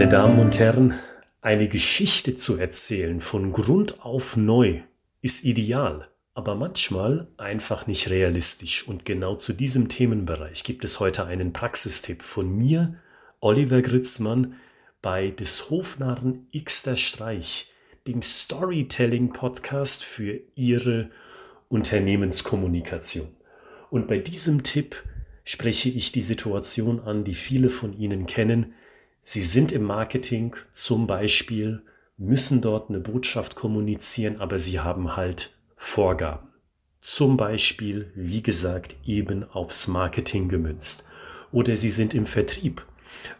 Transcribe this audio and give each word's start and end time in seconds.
Meine 0.00 0.12
Damen 0.12 0.38
und 0.38 0.58
Herren, 0.58 0.94
eine 1.42 1.68
Geschichte 1.68 2.34
zu 2.34 2.56
erzählen 2.56 3.20
von 3.20 3.52
Grund 3.52 4.00
auf 4.02 4.34
neu 4.34 4.80
ist 5.20 5.44
ideal, 5.44 6.08
aber 6.32 6.54
manchmal 6.54 7.28
einfach 7.36 7.86
nicht 7.86 8.08
realistisch. 8.08 8.88
Und 8.88 9.04
genau 9.04 9.34
zu 9.34 9.52
diesem 9.52 9.90
Themenbereich 9.90 10.64
gibt 10.64 10.84
es 10.84 11.00
heute 11.00 11.26
einen 11.26 11.52
Praxistipp 11.52 12.22
von 12.22 12.50
mir, 12.50 12.94
Oliver 13.40 13.82
Gritzmann, 13.82 14.54
bei 15.02 15.32
des 15.32 15.68
Hofnarren 15.68 16.46
Xter 16.50 16.96
Streich, 16.96 17.70
dem 18.06 18.22
Storytelling-Podcast 18.22 20.02
für 20.02 20.40
Ihre 20.54 21.10
Unternehmenskommunikation. 21.68 23.28
Und 23.90 24.08
bei 24.08 24.16
diesem 24.16 24.62
Tipp 24.62 24.96
spreche 25.44 25.90
ich 25.90 26.10
die 26.10 26.22
Situation 26.22 27.00
an, 27.00 27.22
die 27.22 27.34
viele 27.34 27.68
von 27.68 27.92
Ihnen 27.92 28.24
kennen. 28.24 28.72
Sie 29.22 29.42
sind 29.42 29.72
im 29.72 29.82
Marketing 29.82 30.56
zum 30.72 31.06
Beispiel, 31.06 31.82
müssen 32.16 32.62
dort 32.62 32.88
eine 32.88 33.00
Botschaft 33.00 33.54
kommunizieren, 33.54 34.40
aber 34.40 34.58
Sie 34.58 34.80
haben 34.80 35.16
halt 35.16 35.54
Vorgaben. 35.76 36.48
Zum 37.00 37.36
Beispiel, 37.36 38.12
wie 38.14 38.42
gesagt, 38.42 38.96
eben 39.04 39.44
aufs 39.44 39.88
Marketing 39.88 40.48
gemünzt. 40.48 41.08
Oder 41.52 41.76
Sie 41.76 41.90
sind 41.90 42.14
im 42.14 42.26
Vertrieb, 42.26 42.84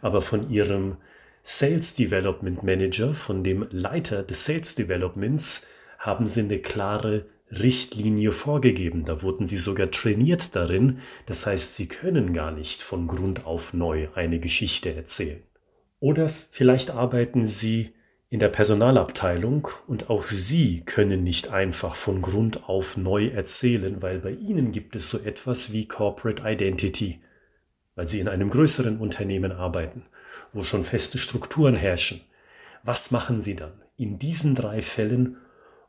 aber 0.01 0.21
von 0.21 0.49
Ihrem 0.49 0.97
Sales 1.43 1.95
Development 1.95 2.63
Manager, 2.63 3.13
von 3.13 3.43
dem 3.43 3.67
Leiter 3.71 4.23
des 4.23 4.45
Sales 4.45 4.75
Developments, 4.75 5.67
haben 5.97 6.27
Sie 6.27 6.41
eine 6.41 6.59
klare 6.59 7.25
Richtlinie 7.51 8.31
vorgegeben. 8.31 9.05
Da 9.05 9.21
wurden 9.21 9.45
sie 9.45 9.57
sogar 9.57 9.91
trainiert 9.91 10.55
darin. 10.55 10.99
Das 11.25 11.45
heißt, 11.45 11.75
sie 11.75 11.87
können 11.87 12.33
gar 12.33 12.51
nicht 12.51 12.81
von 12.81 13.07
Grund 13.07 13.45
auf 13.45 13.73
neu 13.73 14.07
eine 14.15 14.39
Geschichte 14.39 14.95
erzählen. 14.95 15.43
Oder 16.01 16.27
vielleicht 16.27 16.91
arbeiten 16.91 17.45
sie 17.45 17.93
in 18.29 18.39
der 18.39 18.49
Personalabteilung 18.49 19.67
und 19.87 20.09
auch 20.09 20.25
sie 20.25 20.81
können 20.81 21.23
nicht 21.23 21.51
einfach 21.51 21.95
von 21.95 22.21
Grund 22.21 22.67
auf 22.67 22.97
neu 22.97 23.27
erzählen, 23.27 24.01
weil 24.01 24.19
bei 24.19 24.31
ihnen 24.31 24.71
gibt 24.71 24.95
es 24.95 25.09
so 25.09 25.19
etwas 25.19 25.71
wie 25.73 25.87
Corporate 25.87 26.41
Identity, 26.43 27.21
weil 27.95 28.07
sie 28.07 28.19
in 28.19 28.27
einem 28.27 28.49
größeren 28.49 28.99
Unternehmen 28.99 29.51
arbeiten, 29.51 30.05
wo 30.51 30.63
schon 30.63 30.83
feste 30.83 31.17
Strukturen 31.17 31.75
herrschen. 31.75 32.21
Was 32.83 33.11
machen 33.11 33.39
sie 33.39 33.55
dann 33.55 33.73
in 33.95 34.17
diesen 34.17 34.55
drei 34.55 34.81
Fällen 34.81 35.37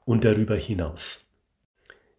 und 0.04 0.26
darüber 0.26 0.56
hinaus? 0.56 1.41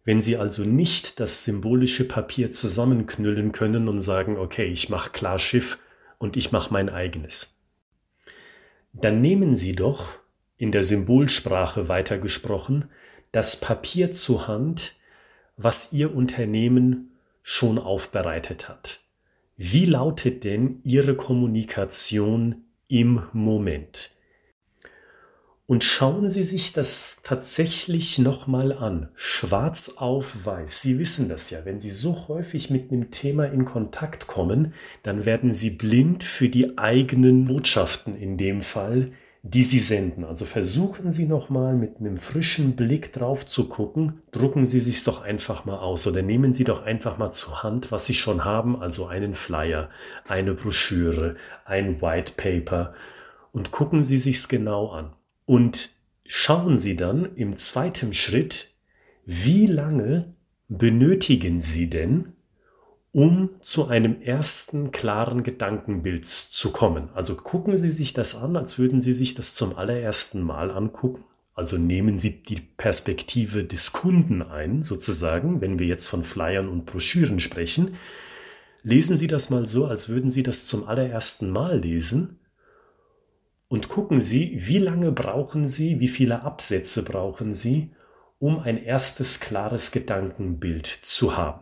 Wenn 0.06 0.20
Sie 0.20 0.36
also 0.36 0.64
nicht 0.64 1.18
das 1.18 1.44
symbolische 1.44 2.06
Papier 2.06 2.50
zusammenknüllen 2.50 3.52
können 3.52 3.88
und 3.88 4.02
sagen, 4.02 4.36
okay, 4.36 4.66
ich 4.66 4.90
mache 4.90 5.12
klar 5.12 5.38
Schiff 5.38 5.78
und 6.18 6.36
ich 6.36 6.52
mache 6.52 6.72
mein 6.72 6.90
eigenes, 6.90 7.63
dann 8.94 9.20
nehmen 9.20 9.54
Sie 9.54 9.74
doch 9.74 10.18
in 10.56 10.72
der 10.72 10.82
Symbolsprache 10.82 11.88
weitergesprochen 11.88 12.88
das 13.32 13.60
Papier 13.60 14.12
zur 14.12 14.46
Hand, 14.46 14.94
was 15.56 15.92
Ihr 15.92 16.14
Unternehmen 16.14 17.12
schon 17.42 17.78
aufbereitet 17.78 18.68
hat. 18.68 19.00
Wie 19.56 19.84
lautet 19.84 20.44
denn 20.44 20.80
Ihre 20.84 21.14
Kommunikation 21.16 22.64
im 22.88 23.22
Moment? 23.32 24.13
Und 25.66 25.82
schauen 25.82 26.28
Sie 26.28 26.42
sich 26.42 26.74
das 26.74 27.22
tatsächlich 27.22 28.18
nochmal 28.18 28.70
an, 28.70 29.08
schwarz 29.14 29.94
auf 29.96 30.44
weiß. 30.44 30.82
Sie 30.82 30.98
wissen 30.98 31.30
das 31.30 31.48
ja, 31.48 31.64
wenn 31.64 31.80
Sie 31.80 31.90
so 31.90 32.28
häufig 32.28 32.68
mit 32.68 32.92
einem 32.92 33.10
Thema 33.10 33.46
in 33.46 33.64
Kontakt 33.64 34.26
kommen, 34.26 34.74
dann 35.02 35.24
werden 35.24 35.50
Sie 35.50 35.70
blind 35.70 36.22
für 36.22 36.50
die 36.50 36.76
eigenen 36.76 37.46
Botschaften 37.46 38.14
in 38.14 38.36
dem 38.36 38.60
Fall, 38.60 39.12
die 39.42 39.62
Sie 39.62 39.78
senden. 39.78 40.24
Also 40.24 40.44
versuchen 40.44 41.12
Sie 41.12 41.24
nochmal 41.24 41.74
mit 41.74 41.98
einem 41.98 42.18
frischen 42.18 42.76
Blick 42.76 43.14
drauf 43.14 43.46
zu 43.46 43.66
gucken, 43.66 44.20
drucken 44.32 44.66
Sie 44.66 44.82
sich's 44.82 45.04
doch 45.04 45.22
einfach 45.22 45.64
mal 45.64 45.78
aus 45.78 46.06
oder 46.06 46.20
nehmen 46.20 46.52
Sie 46.52 46.64
doch 46.64 46.82
einfach 46.84 47.16
mal 47.16 47.30
zur 47.30 47.62
Hand, 47.62 47.90
was 47.90 48.04
Sie 48.04 48.14
schon 48.14 48.44
haben, 48.44 48.82
also 48.82 49.06
einen 49.06 49.34
Flyer, 49.34 49.88
eine 50.28 50.52
Broschüre, 50.52 51.36
ein 51.64 52.02
White 52.02 52.34
Paper 52.36 52.92
und 53.52 53.70
gucken 53.70 54.02
Sie 54.02 54.18
sich's 54.18 54.48
genau 54.48 54.88
an. 54.88 55.14
Und 55.46 55.90
schauen 56.26 56.78
Sie 56.78 56.96
dann 56.96 57.34
im 57.36 57.56
zweiten 57.56 58.12
Schritt, 58.12 58.70
wie 59.26 59.66
lange 59.66 60.34
benötigen 60.68 61.60
Sie 61.60 61.90
denn, 61.90 62.32
um 63.12 63.50
zu 63.62 63.86
einem 63.86 64.20
ersten 64.22 64.90
klaren 64.90 65.44
Gedankenbild 65.44 66.26
zu 66.26 66.72
kommen. 66.72 67.10
Also 67.14 67.36
gucken 67.36 67.76
Sie 67.76 67.92
sich 67.92 68.12
das 68.12 68.34
an, 68.34 68.56
als 68.56 68.78
würden 68.78 69.00
Sie 69.00 69.12
sich 69.12 69.34
das 69.34 69.54
zum 69.54 69.76
allerersten 69.76 70.42
Mal 70.42 70.70
angucken. 70.70 71.24
Also 71.54 71.78
nehmen 71.78 72.18
Sie 72.18 72.42
die 72.42 72.60
Perspektive 72.60 73.64
des 73.64 73.92
Kunden 73.92 74.42
ein, 74.42 74.82
sozusagen, 74.82 75.60
wenn 75.60 75.78
wir 75.78 75.86
jetzt 75.86 76.08
von 76.08 76.24
Flyern 76.24 76.68
und 76.68 76.86
Broschüren 76.86 77.38
sprechen. 77.38 77.96
Lesen 78.82 79.16
Sie 79.16 79.28
das 79.28 79.50
mal 79.50 79.68
so, 79.68 79.86
als 79.86 80.08
würden 80.08 80.28
Sie 80.28 80.42
das 80.42 80.66
zum 80.66 80.88
allerersten 80.88 81.50
Mal 81.50 81.78
lesen 81.78 82.40
und 83.74 83.88
gucken 83.88 84.20
Sie, 84.20 84.56
wie 84.68 84.78
lange 84.78 85.10
brauchen 85.10 85.66
Sie, 85.66 85.98
wie 85.98 86.06
viele 86.06 86.42
Absätze 86.42 87.04
brauchen 87.04 87.52
Sie, 87.52 87.90
um 88.38 88.60
ein 88.60 88.78
erstes 88.78 89.40
klares 89.40 89.90
Gedankenbild 89.90 90.86
zu 90.86 91.36
haben. 91.36 91.60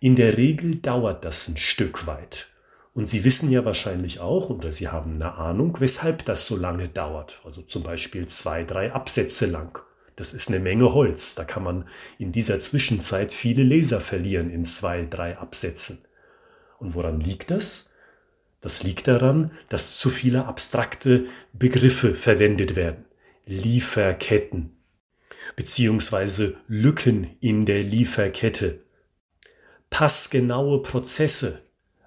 In 0.00 0.16
der 0.16 0.36
Regel 0.36 0.74
dauert 0.74 1.24
das 1.24 1.46
ein 1.46 1.56
Stück 1.56 2.08
weit. 2.08 2.48
Und 2.94 3.06
Sie 3.06 3.22
wissen 3.22 3.48
ja 3.52 3.64
wahrscheinlich 3.64 4.18
auch, 4.18 4.50
oder 4.50 4.72
Sie 4.72 4.88
haben 4.88 5.14
eine 5.14 5.34
Ahnung, 5.34 5.78
weshalb 5.78 6.24
das 6.24 6.48
so 6.48 6.56
lange 6.56 6.88
dauert. 6.88 7.40
Also 7.44 7.62
zum 7.62 7.84
Beispiel 7.84 8.26
zwei, 8.26 8.64
drei 8.64 8.90
Absätze 8.90 9.46
lang. 9.46 9.84
Das 10.16 10.34
ist 10.34 10.48
eine 10.48 10.58
Menge 10.58 10.94
Holz. 10.94 11.36
Da 11.36 11.44
kann 11.44 11.62
man 11.62 11.88
in 12.18 12.32
dieser 12.32 12.58
Zwischenzeit 12.58 13.32
viele 13.32 13.62
Leser 13.62 14.00
verlieren 14.00 14.50
in 14.50 14.64
zwei, 14.64 15.06
drei 15.08 15.38
Absätzen. 15.38 16.08
Und 16.80 16.94
woran 16.94 17.20
liegt 17.20 17.52
das? 17.52 17.93
Das 18.64 18.82
liegt 18.82 19.08
daran, 19.08 19.50
dass 19.68 19.98
zu 19.98 20.08
viele 20.08 20.46
abstrakte 20.46 21.26
Begriffe 21.52 22.14
verwendet 22.14 22.76
werden. 22.76 23.04
Lieferketten 23.44 24.74
beziehungsweise 25.56 26.56
Lücken 26.66 27.36
in 27.40 27.66
der 27.66 27.82
Lieferkette, 27.82 28.80
passgenaue 29.90 30.80
Prozesse, 30.80 31.62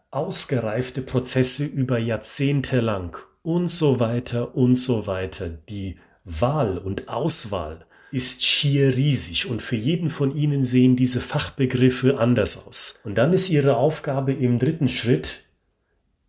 ausgereifte 0.09 1.03
Prozesse 1.03 1.63
über 1.63 1.99
Jahrzehnte 1.99 2.79
lang 2.79 3.17
und 3.43 3.67
so 3.67 3.99
weiter 3.99 4.55
und 4.55 4.77
so 4.77 5.05
weiter. 5.05 5.49
Die 5.49 5.97
Wahl 6.23 6.79
und 6.79 7.07
Auswahl 7.07 7.85
ist 8.11 8.43
schier 8.43 8.95
riesig 8.95 9.47
und 9.47 9.61
für 9.61 9.75
jeden 9.75 10.09
von 10.09 10.35
Ihnen 10.35 10.63
sehen 10.63 10.95
diese 10.95 11.21
Fachbegriffe 11.21 12.19
anders 12.19 12.67
aus. 12.67 13.01
Und 13.03 13.15
dann 13.19 13.31
ist 13.31 13.49
Ihre 13.49 13.77
Aufgabe 13.77 14.33
im 14.33 14.59
dritten 14.59 14.89
Schritt, 14.89 15.43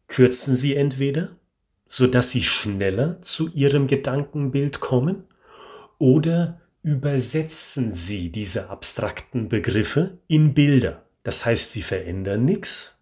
Kürzen 0.08 0.56
Sie 0.56 0.74
entweder, 0.74 1.36
sodass 1.86 2.32
Sie 2.32 2.42
schneller 2.42 3.20
zu 3.22 3.52
Ihrem 3.54 3.86
Gedankenbild 3.86 4.80
kommen, 4.80 5.24
oder 5.98 6.60
übersetzen 6.82 7.90
Sie 7.90 8.30
diese 8.30 8.70
abstrakten 8.70 9.48
Begriffe 9.48 10.18
in 10.28 10.54
Bilder. 10.54 11.04
Das 11.22 11.44
heißt, 11.44 11.72
Sie 11.72 11.82
verändern 11.82 12.44
nichts, 12.44 12.98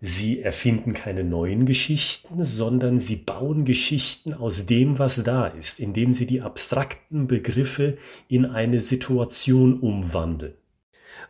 Sie 0.00 0.42
erfinden 0.42 0.94
keine 0.94 1.24
neuen 1.24 1.66
Geschichten, 1.66 2.40
sondern 2.40 3.00
Sie 3.00 3.16
bauen 3.16 3.64
Geschichten 3.64 4.32
aus 4.32 4.66
dem, 4.66 4.98
was 5.00 5.24
da 5.24 5.48
ist, 5.48 5.80
indem 5.80 6.12
Sie 6.12 6.26
die 6.26 6.40
abstrakten 6.40 7.26
Begriffe 7.26 7.98
in 8.28 8.46
eine 8.46 8.80
Situation 8.80 9.80
umwandeln. 9.80 10.54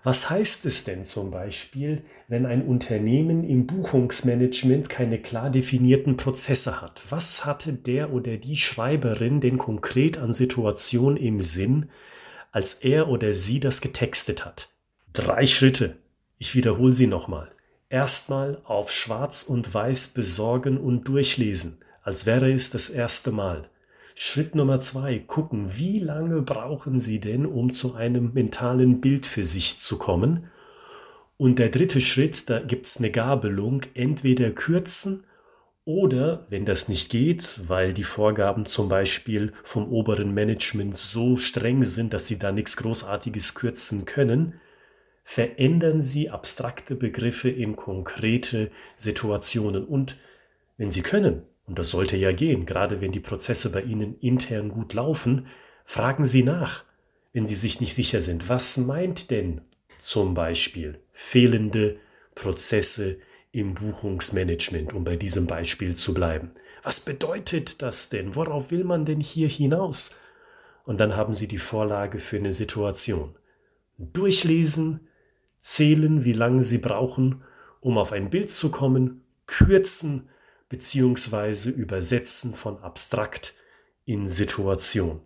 Was 0.05 0.29
heißt 0.29 0.67
es 0.67 0.85
denn 0.85 1.05
zum 1.05 1.31
Beispiel, 1.31 2.05
wenn 2.29 2.45
ein 2.45 2.67
Unternehmen 2.67 3.43
im 3.43 3.67
Buchungsmanagement 3.67 4.91
keine 4.91 5.19
klar 5.19 5.49
definierten 5.49 6.19
Prozesse 6.19 6.83
hat? 6.83 7.03
Was 7.09 7.47
hatte 7.47 7.73
der 7.73 8.13
oder 8.13 8.37
die 8.37 8.57
Schreiberin 8.57 9.41
denn 9.41 9.57
konkret 9.57 10.19
an 10.19 10.33
Situation 10.35 11.17
im 11.17 11.41
Sinn, 11.41 11.89
als 12.53 12.75
er 12.75 13.09
oder 13.09 13.33
sie 13.33 13.61
das 13.61 13.81
getextet 13.81 14.45
hat? 14.45 14.69
Drei 15.15 15.47
Schritte. 15.47 15.97
Ich 16.37 16.55
wiederhole 16.55 16.93
sie 16.93 17.07
nochmal. 17.07 17.51
Erstmal 17.89 18.61
auf 18.65 18.93
Schwarz 18.93 19.45
und 19.45 19.73
Weiß 19.73 20.09
besorgen 20.09 20.77
und 20.77 21.09
durchlesen, 21.09 21.79
als 22.03 22.27
wäre 22.27 22.53
es 22.53 22.69
das 22.69 22.91
erste 22.91 23.33
Mal. 23.33 23.71
Schritt 24.15 24.55
Nummer 24.55 24.81
zwei, 24.81 25.19
gucken, 25.21 25.79
wie 25.79 25.99
lange 25.99 26.43
brauchen 26.43 26.99
Sie 26.99 27.21
denn, 27.21 27.47
um 27.47 27.73
zu 27.73 27.95
einem 27.95 28.35
mentalen 28.35 29.01
Bild 29.01 29.25
für 29.25 29.45
sich 29.45 29.79
zu 29.79 29.97
kommen? 29.97 30.51
Und 31.39 31.61
der 31.61 31.69
dritte 31.69 32.01
Schritt, 32.01 32.51
da 32.51 32.59
gibt 32.59 32.89
es 32.89 32.99
eine 32.99 33.13
Gabelung, 33.13 33.83
entweder 33.95 34.51
kürzen 34.51 35.25
oder, 35.85 36.45
wenn 36.51 36.67
das 36.67 36.89
nicht 36.89 37.11
geht, 37.11 37.61
weil 37.69 37.95
die 37.95 38.05
Vorgaben 38.05 38.67
zum 38.67 38.89
Beispiel 38.89 39.53
vom 39.63 39.91
oberen 39.91 40.35
Management 40.35 40.97
so 40.97 41.37
streng 41.37 41.85
sind, 41.85 42.13
dass 42.13 42.27
Sie 42.27 42.41
da 42.41 42.51
nichts 42.51 42.77
Großartiges 42.77 43.55
kürzen 43.55 44.05
können, 44.05 44.61
verändern 45.23 46.03
Sie 46.03 46.29
abstrakte 46.29 46.97
Begriffe 46.97 47.49
in 47.51 47.77
konkrete 47.77 48.73
Situationen. 48.97 49.85
Und 49.85 50.19
wenn 50.77 50.91
Sie 50.91 51.03
können, 51.03 51.45
und 51.67 51.79
das 51.79 51.91
sollte 51.91 52.17
ja 52.17 52.33
gehen, 52.33 52.67
gerade 52.67 53.01
wenn 53.01 53.13
die 53.13 53.21
Prozesse 53.21 53.71
bei 53.71 53.83
Ihnen 53.83 54.19
intern 54.19 54.71
gut 54.71 54.93
laufen, 54.93 55.47
fragen 55.85 56.27
Sie 56.27 56.43
nach, 56.43 56.83
wenn 57.33 57.47
Sie 57.47 57.55
sich 57.55 57.81
nicht 57.81 57.95
sicher 57.95 58.23
sind. 58.23 58.49
Was 58.49 58.77
meint 58.77 59.31
denn 59.31 59.61
zum 59.99 60.35
Beispiel 60.35 60.99
fehlende 61.21 61.99
Prozesse 62.37 63.19
im 63.51 63.75
Buchungsmanagement, 63.75 64.93
um 64.93 65.03
bei 65.03 65.17
diesem 65.17 65.49
Beispiel 65.49 65.97
zu 65.97 66.15
bleiben? 66.15 66.53
Was 66.85 67.01
bedeutet 67.01 67.83
das 67.83 68.09
denn? 68.09 68.37
Worauf 68.37 68.71
will 68.71 68.85
man 68.85 69.05
denn 69.05 69.21
hier 69.21 69.49
hinaus? 69.49 70.21
Und 70.85 71.01
dann 71.01 71.17
haben 71.17 71.35
Sie 71.35 71.49
die 71.49 71.59
Vorlage 71.59 72.21
für 72.21 72.37
eine 72.37 72.53
Situation. 72.53 73.35
Durchlesen, 73.99 75.09
zählen, 75.59 76.25
wie 76.25 76.33
lange 76.33 76.63
Sie 76.63 76.79
brauchen, 76.79 77.43
um 77.81 77.99
auf 77.99 78.13
ein 78.13 78.31
Bild 78.31 78.53
zu 78.53 78.71
kommen, 78.71 79.25
kürzen, 79.47 80.29
beziehungsweise 80.69 81.71
Übersetzen 81.71 82.55
von 82.55 82.79
abstrakt 82.79 83.55
in 84.05 84.29
Situation. 84.29 85.21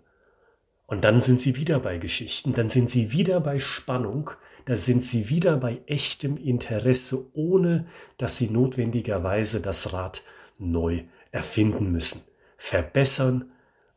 Und 0.87 1.05
dann 1.05 1.21
sind 1.21 1.39
sie 1.39 1.55
wieder 1.55 1.81
bei 1.81 1.99
Geschichten, 1.99 2.55
dann 2.55 2.71
sind 2.71 2.89
sie 2.89 3.13
wieder 3.13 3.41
bei 3.41 3.61
Spannung, 3.61 4.31
da 4.65 4.77
sind 4.77 5.05
sie 5.05 5.29
wieder 5.29 5.57
bei 5.57 5.81
echtem 5.87 6.37
Interesse, 6.37 7.31
ohne 7.35 7.87
dass 8.19 8.39
sie 8.39 8.51
notwendigerweise 8.51 9.63
das 9.63 9.93
Rad 9.93 10.23
neu 10.59 11.05
erfinden 11.31 11.91
müssen. 11.91 12.31
Verbessern, 12.57 13.51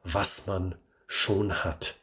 was 0.03 0.47
man 0.47 0.75
schon 1.07 1.63
hat, 1.63 1.99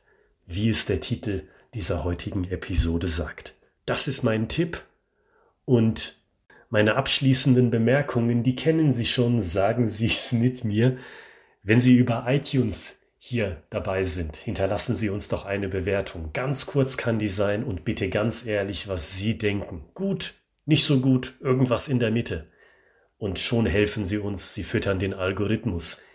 wie 0.47 0.69
es 0.69 0.87
der 0.87 1.00
Titel 1.00 1.49
dieser 1.75 2.05
heutigen 2.05 2.44
Episode 2.44 3.09
sagt. 3.09 3.55
Das 3.87 4.06
ist 4.09 4.23
mein 4.23 4.49
Tipp 4.49 4.82
und 5.64 6.19
meine 6.70 6.94
abschließenden 6.94 7.70
Bemerkungen, 7.70 8.43
die 8.43 8.56
kennen 8.56 8.93
Sie 8.93 9.06
schon, 9.06 9.41
sagen 9.43 9.88
Sie 9.88 10.06
es 10.06 10.32
mit 10.32 10.64
mir. 10.64 10.97
Wenn 11.62 11.81
Sie 11.81 11.97
über 11.97 12.25
iTunes 12.26 13.01
hier 13.32 13.62
dabei 13.70 14.05
sind, 14.05 14.37
hinterlassen 14.37 14.94
Sie 14.94 15.08
uns 15.08 15.29
doch 15.29 15.46
eine 15.46 15.70
Bewertung. 15.70 16.31
Ganz 16.34 16.67
kurz 16.67 16.99
kann 16.99 17.19
die 17.19 17.29
sein 17.29 17.64
und 17.64 17.82
bitte 17.82 18.11
ganz 18.11 18.46
ehrlich, 18.46 18.88
was 18.88 19.17
Sie 19.17 19.38
denken. 19.38 19.87
Gut, 19.94 20.34
nicht 20.67 20.84
so 20.84 21.00
gut, 21.00 21.32
irgendwas 21.40 21.88
in 21.88 21.99
der 21.99 22.11
Mitte. 22.11 22.46
Und 23.17 23.38
schon 23.38 23.64
helfen 23.64 24.05
Sie 24.05 24.19
uns, 24.19 24.52
Sie 24.52 24.62
füttern 24.62 24.99
den 24.99 25.14
Algorithmus. 25.14 26.06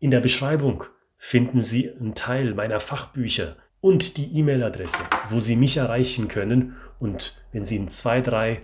In 0.00 0.10
der 0.10 0.20
Beschreibung 0.20 0.84
finden 1.18 1.60
Sie 1.60 1.90
einen 1.90 2.14
Teil 2.14 2.54
meiner 2.54 2.80
Fachbücher 2.80 3.56
und 3.82 4.16
die 4.16 4.34
E-Mail-Adresse, 4.38 5.04
wo 5.28 5.40
Sie 5.40 5.56
mich 5.56 5.76
erreichen 5.76 6.28
können. 6.28 6.76
Und 6.98 7.36
wenn 7.52 7.66
Sie 7.66 7.76
in 7.76 7.90
zwei, 7.90 8.22
drei 8.22 8.62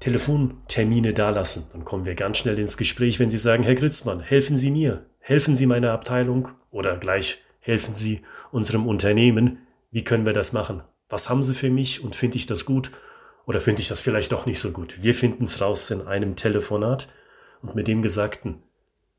Telefontermine 0.00 1.14
dalassen. 1.14 1.70
Dann 1.72 1.86
kommen 1.86 2.04
wir 2.04 2.16
ganz 2.16 2.36
schnell 2.36 2.58
ins 2.58 2.76
Gespräch, 2.76 3.18
wenn 3.18 3.30
Sie 3.30 3.38
sagen, 3.38 3.62
Herr 3.62 3.74
Gritzmann, 3.74 4.20
helfen 4.20 4.58
Sie 4.58 4.70
mir, 4.70 5.06
helfen 5.20 5.56
Sie 5.56 5.64
meiner 5.64 5.92
Abteilung 5.92 6.50
oder 6.70 6.98
gleich 6.98 7.42
helfen 7.66 7.94
Sie 7.94 8.22
unserem 8.52 8.86
Unternehmen. 8.86 9.58
Wie 9.90 10.04
können 10.04 10.26
wir 10.26 10.32
das 10.32 10.52
machen? 10.52 10.82
Was 11.08 11.28
haben 11.28 11.42
Sie 11.42 11.54
für 11.54 11.70
mich 11.70 12.02
und 12.02 12.16
finde 12.16 12.36
ich 12.36 12.46
das 12.46 12.64
gut 12.64 12.90
oder 13.46 13.60
finde 13.60 13.82
ich 13.82 13.88
das 13.88 14.00
vielleicht 14.00 14.32
doch 14.32 14.46
nicht 14.46 14.58
so 14.58 14.72
gut? 14.72 14.96
Wir 15.02 15.14
finden 15.14 15.44
es 15.44 15.60
raus 15.60 15.90
in 15.90 16.02
einem 16.02 16.36
Telefonat 16.36 17.08
und 17.62 17.74
mit 17.74 17.88
dem 17.88 18.02
Gesagten 18.02 18.62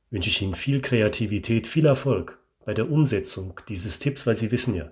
wünsche 0.09 0.29
ich 0.29 0.41
Ihnen 0.41 0.55
viel 0.55 0.81
Kreativität, 0.81 1.67
viel 1.67 1.85
Erfolg 1.85 2.39
bei 2.65 2.73
der 2.73 2.89
Umsetzung 2.89 3.59
dieses 3.69 3.99
Tipps, 3.99 4.25
weil 4.25 4.37
Sie 4.37 4.51
wissen 4.51 4.75
ja, 4.75 4.91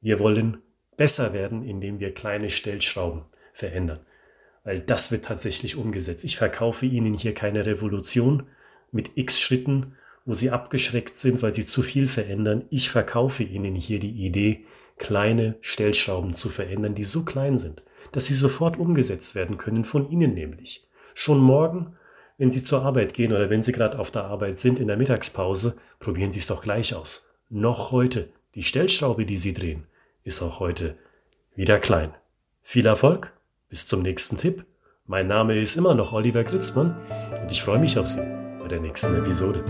wir 0.00 0.18
wollen 0.18 0.58
besser 0.96 1.32
werden, 1.32 1.62
indem 1.62 2.00
wir 2.00 2.12
kleine 2.12 2.50
Stellschrauben 2.50 3.24
verändern 3.52 4.00
weil 4.64 4.80
das 4.80 5.10
wird 5.10 5.24
tatsächlich 5.24 5.76
umgesetzt. 5.76 6.24
Ich 6.24 6.36
verkaufe 6.36 6.86
Ihnen 6.86 7.14
hier 7.14 7.34
keine 7.34 7.66
Revolution 7.66 8.46
mit 8.92 9.12
x 9.14 9.40
Schritten, 9.40 9.96
wo 10.30 10.34
Sie 10.34 10.52
abgeschreckt 10.52 11.18
sind, 11.18 11.42
weil 11.42 11.52
Sie 11.52 11.66
zu 11.66 11.82
viel 11.82 12.06
verändern. 12.06 12.62
Ich 12.70 12.88
verkaufe 12.88 13.42
Ihnen 13.42 13.74
hier 13.74 13.98
die 13.98 14.24
Idee, 14.24 14.64
kleine 14.96 15.56
Stellschrauben 15.60 16.34
zu 16.34 16.50
verändern, 16.50 16.94
die 16.94 17.02
so 17.02 17.24
klein 17.24 17.58
sind, 17.58 17.82
dass 18.12 18.26
sie 18.26 18.34
sofort 18.34 18.78
umgesetzt 18.78 19.34
werden 19.34 19.58
können, 19.58 19.84
von 19.84 20.08
Ihnen 20.08 20.32
nämlich. 20.32 20.86
Schon 21.14 21.40
morgen, 21.40 21.96
wenn 22.38 22.52
Sie 22.52 22.62
zur 22.62 22.82
Arbeit 22.82 23.12
gehen 23.12 23.32
oder 23.32 23.50
wenn 23.50 23.64
Sie 23.64 23.72
gerade 23.72 23.98
auf 23.98 24.12
der 24.12 24.26
Arbeit 24.26 24.60
sind 24.60 24.78
in 24.78 24.86
der 24.86 24.96
Mittagspause, 24.96 25.78
probieren 25.98 26.30
Sie 26.30 26.38
es 26.38 26.46
doch 26.46 26.62
gleich 26.62 26.94
aus. 26.94 27.34
Noch 27.48 27.90
heute. 27.90 28.28
Die 28.54 28.62
Stellschraube, 28.62 29.26
die 29.26 29.38
Sie 29.38 29.52
drehen, 29.52 29.88
ist 30.22 30.42
auch 30.42 30.60
heute 30.60 30.96
wieder 31.56 31.80
klein. 31.80 32.14
Viel 32.62 32.86
Erfolg! 32.86 33.32
Bis 33.68 33.88
zum 33.88 34.02
nächsten 34.02 34.36
Tipp. 34.36 34.64
Mein 35.06 35.26
Name 35.26 35.60
ist 35.60 35.74
immer 35.74 35.96
noch 35.96 36.12
Oliver 36.12 36.44
Gritzmann 36.44 36.96
und 37.42 37.50
ich 37.50 37.64
freue 37.64 37.80
mich 37.80 37.98
auf 37.98 38.06
Sie 38.06 38.22
bei 38.60 38.68
der 38.68 38.78
nächsten 38.78 39.16
Episode. 39.16 39.64